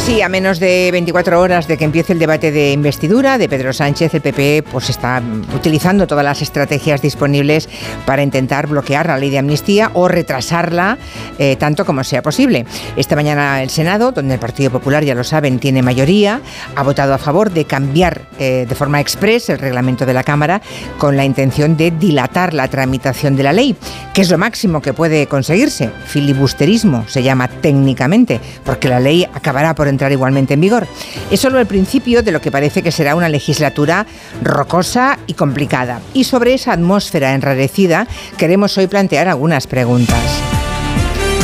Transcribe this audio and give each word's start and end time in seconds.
Pues 0.00 0.14
sí, 0.14 0.22
a 0.22 0.30
menos 0.30 0.58
de 0.60 0.88
24 0.92 1.38
horas 1.38 1.68
de 1.68 1.76
que 1.76 1.84
empiece 1.84 2.14
el 2.14 2.18
debate 2.18 2.50
de 2.50 2.72
investidura 2.72 3.36
de 3.36 3.50
Pedro 3.50 3.74
Sánchez, 3.74 4.14
el 4.14 4.22
PP 4.22 4.64
pues 4.72 4.88
está 4.88 5.22
utilizando 5.54 6.06
todas 6.06 6.24
las 6.24 6.40
estrategias 6.40 7.02
disponibles 7.02 7.68
para 8.06 8.22
intentar 8.22 8.66
bloquear 8.66 9.08
la 9.08 9.18
ley 9.18 9.28
de 9.28 9.36
amnistía 9.36 9.90
o 9.92 10.08
retrasarla 10.08 10.96
eh, 11.38 11.56
tanto 11.56 11.84
como 11.84 12.02
sea 12.02 12.22
posible. 12.22 12.64
Esta 12.96 13.14
mañana 13.14 13.62
el 13.62 13.68
Senado, 13.68 14.10
donde 14.10 14.32
el 14.32 14.40
Partido 14.40 14.70
Popular, 14.70 15.04
ya 15.04 15.14
lo 15.14 15.22
saben, 15.22 15.58
tiene 15.58 15.82
mayoría, 15.82 16.40
ha 16.76 16.82
votado 16.82 17.12
a 17.12 17.18
favor 17.18 17.50
de 17.50 17.66
cambiar 17.66 18.22
eh, 18.38 18.64
de 18.66 18.74
forma 18.74 19.00
express 19.00 19.50
el 19.50 19.58
reglamento 19.58 20.06
de 20.06 20.14
la 20.14 20.24
Cámara 20.24 20.62
con 20.96 21.14
la 21.14 21.26
intención 21.26 21.76
de 21.76 21.90
dilatar 21.90 22.54
la 22.54 22.68
tramitación 22.68 23.36
de 23.36 23.42
la 23.42 23.52
ley, 23.52 23.76
que 24.14 24.22
es 24.22 24.30
lo 24.30 24.38
máximo 24.38 24.80
que 24.80 24.94
puede 24.94 25.26
conseguirse. 25.26 25.90
Filibusterismo 26.06 27.04
se 27.06 27.22
llama 27.22 27.48
técnicamente, 27.48 28.40
porque 28.64 28.88
la 28.88 28.98
ley 28.98 29.26
acabará 29.34 29.74
por 29.74 29.89
entrar 29.90 30.12
igualmente 30.12 30.54
en 30.54 30.60
vigor. 30.60 30.86
Es 31.30 31.40
solo 31.40 31.58
el 31.58 31.66
principio 31.66 32.22
de 32.22 32.32
lo 32.32 32.40
que 32.40 32.50
parece 32.50 32.82
que 32.82 32.92
será 32.92 33.14
una 33.14 33.28
legislatura 33.28 34.06
rocosa 34.42 35.18
y 35.26 35.34
complicada. 35.34 36.00
Y 36.14 36.24
sobre 36.24 36.54
esa 36.54 36.72
atmósfera 36.72 37.34
enrarecida 37.34 38.06
queremos 38.36 38.76
hoy 38.78 38.86
plantear 38.86 39.28
algunas 39.28 39.66
preguntas. 39.66 40.59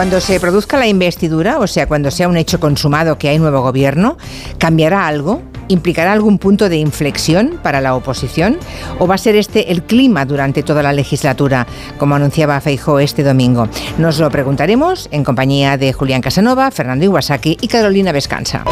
Cuando 0.00 0.18
se 0.18 0.40
produzca 0.40 0.78
la 0.78 0.86
investidura, 0.86 1.58
o 1.58 1.66
sea, 1.66 1.86
cuando 1.86 2.10
sea 2.10 2.26
un 2.26 2.38
hecho 2.38 2.58
consumado 2.58 3.18
que 3.18 3.28
hay 3.28 3.38
nuevo 3.38 3.60
gobierno, 3.60 4.16
¿cambiará 4.56 5.06
algo? 5.06 5.42
¿Implicará 5.68 6.12
algún 6.12 6.38
punto 6.38 6.70
de 6.70 6.78
inflexión 6.78 7.60
para 7.62 7.82
la 7.82 7.94
oposición? 7.94 8.56
¿O 8.98 9.06
va 9.06 9.16
a 9.16 9.18
ser 9.18 9.36
este 9.36 9.70
el 9.70 9.82
clima 9.82 10.24
durante 10.24 10.62
toda 10.62 10.82
la 10.82 10.94
legislatura, 10.94 11.66
como 11.98 12.14
anunciaba 12.14 12.62
Feijó 12.62 12.98
este 12.98 13.22
domingo? 13.22 13.68
Nos 13.98 14.18
lo 14.18 14.30
preguntaremos 14.30 15.06
en 15.12 15.22
compañía 15.22 15.76
de 15.76 15.92
Julián 15.92 16.22
Casanova, 16.22 16.70
Fernando 16.70 17.04
Iwasaki 17.04 17.58
y 17.60 17.68
Carolina 17.68 18.10
Vescanza. 18.10 18.64